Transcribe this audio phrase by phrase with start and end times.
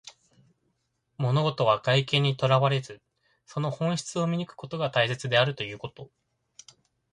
[1.19, 3.03] 物事は外見にとらわれず、
[3.45, 6.09] その本質を見抜くことが大切であるということ。